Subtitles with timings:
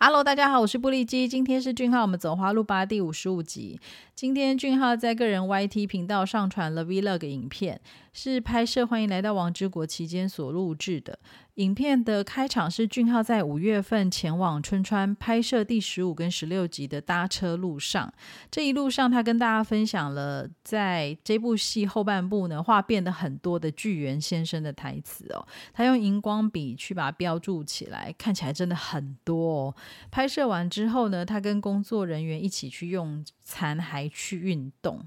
[0.00, 1.26] Hello，大家好，我是布利基。
[1.26, 3.80] 今天是俊浩，我们走花路吧第五十五集。
[4.18, 7.80] 今天俊浩在个人 YT 频道上传了 Vlog 影片，
[8.12, 11.20] 是拍摄欢迎来到王之国期间所录制的。
[11.54, 18.12] 影片的开场是俊浩在五月份前往春川拍摄第十五跟十六集的搭车路上。
[18.48, 25.46] 这一路上，他跟大家分享了在这部戏后半部呢话变得很多的巨源先生的台词哦。
[25.72, 29.74] 他用荧光笔去把它标注起来，看起来真的很多哦。
[30.10, 35.06] 拍摄完之后呢，他跟工作人员一起去用餐，还去运动。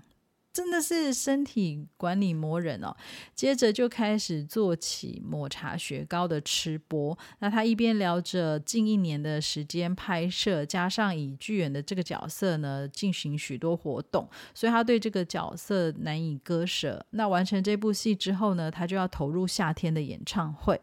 [0.54, 2.94] 真的是身体管理魔人哦！
[3.34, 7.18] 接着就开始做起抹茶雪糕的吃播。
[7.40, 17.06] 那他一边聊着近一年的时间拍摄，加上以巨远的这个角色呢进行许多活动，所以他对这个角色难以割舍。
[17.12, 20.80] 那完成这部戏之后呢，他就要投入夏天的演唱会。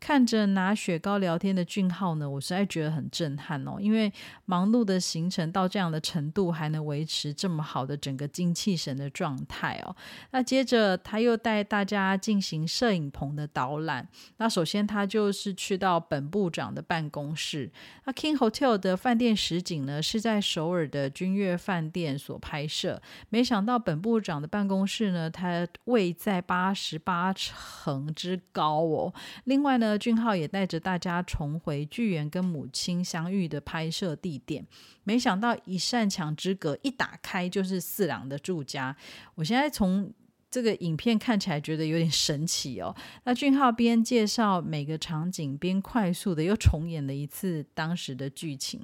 [0.00, 3.76] 看着拿雪糕聊天的俊浩呢，我实在觉得很震撼哦！
[3.78, 4.12] 因为
[4.46, 9.11] 忙碌的行程到这样的程度，还能维持这么好的整个精气神的。
[9.12, 9.94] 状态哦，
[10.30, 14.08] 那接着他又带大家进行摄影棚的导览。
[14.38, 17.70] 那首先他就是去到本部长的办公室。
[18.04, 23.00] 那 King Hotel 的饭店实景呢是在首尔的君悦饭店所拍摄。
[23.28, 29.12] 没想到本部长的办公室呢，它位在八十八层之高哦。
[29.44, 34.66] 另外呢，俊浩也带着大家重回巨源跟母亲相遇的拍摄地点。
[35.04, 38.94] 没想到一扇墙之隔一打开就是四郎的住家。
[39.34, 40.12] 我现在从
[40.50, 42.94] 这个影片看起来觉得有点神奇哦。
[43.24, 48.80] 那俊浩边介绍每个场景，边快速的又重演了一次当时的剧情。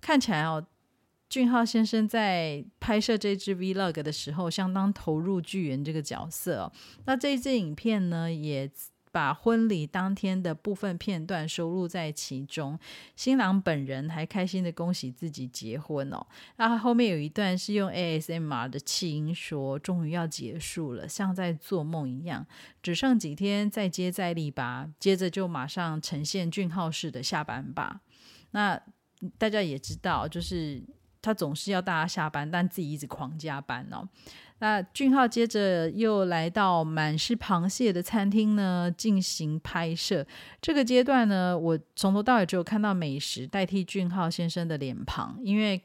[0.00, 0.64] 看起来哦，
[1.28, 6.72] 俊浩先生在拍摄这支 Vlog 的时候，相当投入巨人这个角色哦。
[7.04, 8.70] 那这一支影片呢，也。
[9.18, 12.78] 把婚礼当天的部分片段收录在其中，
[13.16, 16.24] 新郎本人还开心的恭喜自己结婚哦。
[16.54, 22.46] 那后面有一段是用 ASMR 的气音说：“终于要结束了，像在做梦一样，
[22.80, 28.02] 只剩几天再接再厉吧。”接着就马上呈现俊浩式的下班吧。
[28.52, 28.80] 那
[29.36, 30.80] 大家也知道，就是
[31.20, 34.08] 他总是要大家下班，但自己一直狂加班哦。
[34.60, 40.26] 那俊浩接着又来到满是螃蟹的餐厅呢，进行拍摄。
[40.60, 45.80] 这个阶段呢，我从头到尾只有看到美食代替俊浩先生的脸庞，因为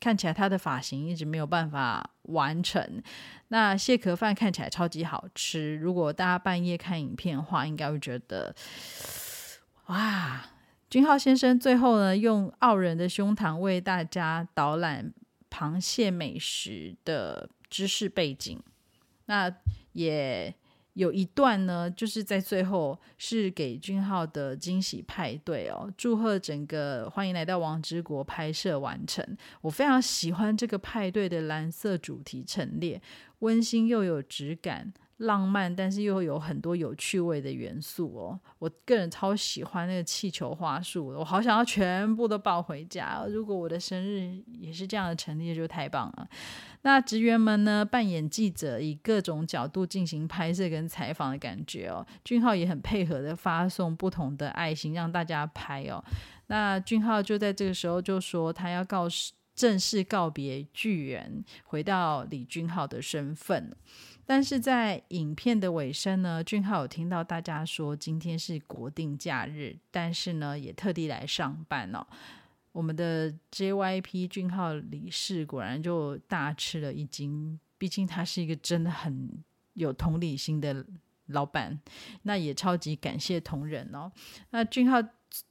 [0.00, 3.00] 看起来他的发型一直没有办法完成。
[3.48, 8.52] 那蟹壳饭看起来超级好吃，如果大家半夜看影片的话，应该会觉得
[9.86, 10.44] 哇！
[10.90, 15.12] 君浩先生最后呢，用傲人的胸膛为大家导览
[15.50, 17.48] 螃蟹美食的。
[17.70, 18.58] 知识背景，
[19.26, 19.54] 那
[19.92, 20.54] 也
[20.94, 29.36] 有一段呢，就是在最后是给君浩的惊喜派对哦，祝贺整个欢迎来到王之国拍摄完成。
[29.60, 33.02] 我非常喜欢这个派对的蓝色主题陈列，
[33.40, 34.94] 温馨又有质感。
[35.18, 38.40] 浪漫，但是又有很多有趣味的元素哦。
[38.58, 43.24] 我个人超喜欢那个气球花束，我好想要全部都抱回家。
[43.28, 46.28] 如果我的生日也是这样的陈列，就太棒了。
[46.82, 52.06] 那职员们呢，扮演记者，以各种角度进行拍摄跟采访的感觉哦。
[52.24, 56.02] 俊浩也很配合的发送不同的爱心让大家拍哦。
[56.46, 59.08] 那俊浩就在这个时候就说，他要告
[59.58, 63.74] 正式告别巨人，回到李俊浩的身份。
[64.24, 72.06] 但是在影片的尾声呢，俊浩有听到大家说今天是国定假日，但是呢也特地来上班哦。
[72.70, 79.42] 我们的 JYP 俊浩理事果然就大吃了一惊，毕竟他是一个真的很
[79.72, 80.86] 有同理心的
[81.28, 81.80] 老板，
[82.22, 84.12] 那也超级感谢同仁哦。
[84.50, 84.98] 那俊浩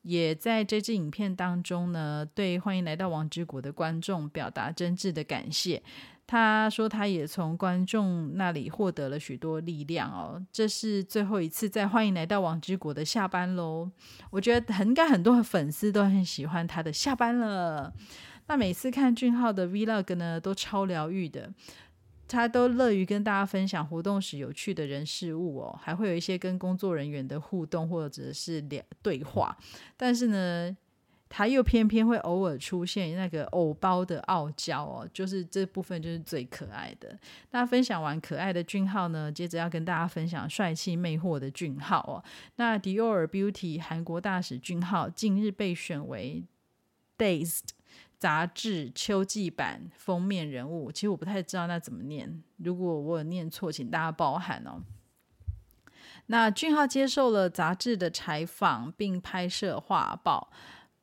[0.01, 5.81] 也在这支影片当中呢，对欢迎来到王之国的观众表达真挚的感谢。
[6.29, 10.45] 他说，他也从观众那里获得了许多力量哦。
[10.51, 13.89] 这是最后一次在欢迎来到王之国的下班喽。
[14.29, 17.93] 我觉得很应该很多粉丝都很喜欢他的下班了。
[18.47, 21.49] 那每次看俊浩的 Vlog 呢，都超疗愈的。
[22.27, 29.57] 他都乐于跟大家分享活动时有趣的人事物哦，还会有一些跟工作人员的互动或者是聊对话。
[29.95, 30.75] 但是呢。
[31.29, 37.19] 他又偏偏会偶尔出现那个偶包的傲娇哦，就是这部分就是最可爱的。
[37.51, 42.23] 那分享完可爱的俊浩呢，接着要跟大家分享帅气魅惑的俊浩哦。
[42.55, 46.45] 那迪奥尔 Beauty 韩国大使俊浩近日被选为
[47.21, 47.59] 《Dazed》
[48.19, 54.81] 杂志秋季版封面人物，其实我不太知道那怎么念，如果我有念错，请大家包涵哦。
[56.25, 60.51] 那俊浩接受了杂志的采访，并拍摄画报。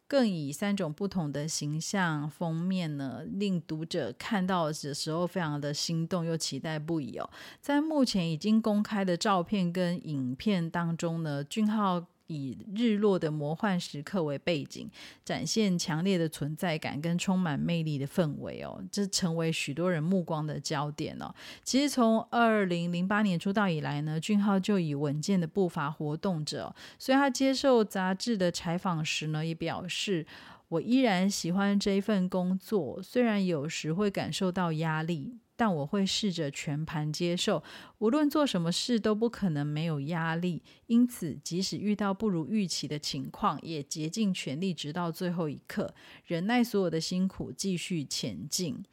[0.07, 7.31] 更以三种不同的形象封面呢，令读者看到的时候非常的心动又期待不已哦。
[7.61, 12.05] 在目前已经公开的照片跟影片当中呢，俊浩。
[12.27, 14.91] 以日落的魔幻时刻为背景，
[15.25, 21.35] 展现强烈的存在感跟充满魅力的氛围哦，这成为许多人目光的焦点哦。
[21.63, 30.27] 其实从二零零八年出道以来呢，俊浩就以稳健的步伐活动着，所以他接受杂志的采访时呢，也表示
[30.69, 37.63] ：“我依然喜欢这一份工作，虽然有时会感受到压力。”但我会试着全盘接受，
[37.99, 40.63] 无论做什么事都不可能没有压力。
[40.87, 45.95] 因此，即使遇到不如预期的情况，也竭尽全力直到最后一刻，
[46.27, 48.85] 忍耐所有的辛苦，继续前进。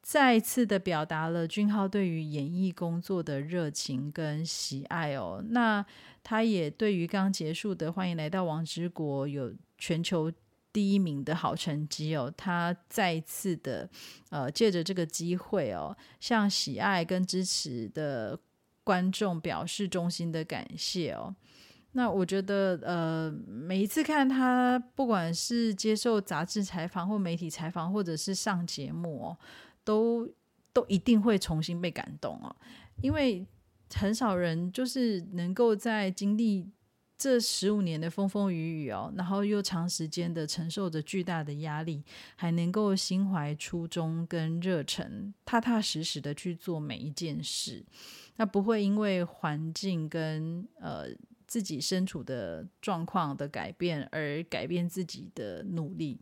[0.00, 5.42] 再次的表达了俊浩对于演艺工作的热情跟喜爱哦。
[5.48, 5.84] 那
[6.22, 10.32] 他也对于刚结束的《欢迎来到王之国》有全球。
[10.74, 13.88] 第一名的好成绩哦，他再次的
[14.30, 18.36] 呃，借着这个机会哦，向喜爱跟支持的
[18.82, 21.32] 观众表示衷心的感谢哦。
[21.92, 29.38] 那我觉得呃，每一次看他，不管是接受杂志采访或媒体采访，或者是上节目哦，
[29.84, 30.28] 都
[30.72, 32.54] 都一定会重新被感动哦，
[33.00, 33.46] 因为
[33.94, 36.68] 很少人就是能够在经历。
[37.16, 42.02] 这十五年的风风雨雨哦，然后又长时间的承受着巨大的压力，
[42.34, 47.84] 还能够心怀初衷跟热忱，踏踏实实的去做每一件事，
[48.36, 51.06] 那不会因为环境跟呃
[51.46, 56.20] 自己身处的状况的改变而改变自己的努力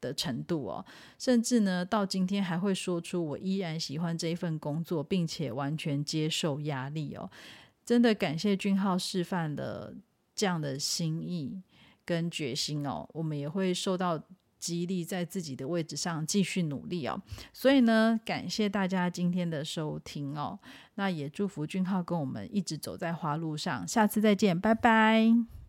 [0.00, 0.84] 的程度哦，
[1.18, 7.30] 甚至呢到今天还会说出我依然喜欢这一份工作，并且完全接受压力哦，
[7.86, 9.94] 真的感谢俊浩示范的。
[10.42, 11.62] 这样的心意
[12.04, 14.20] 跟决心哦，我们也会受到
[14.58, 17.22] 激励，在自己的位置上继续努力哦。
[17.52, 20.58] 所以呢，感谢大家今天的收听哦。
[20.96, 25.61] 那也祝福俊浩跟我们一直走在花路上，下次再见，拜拜。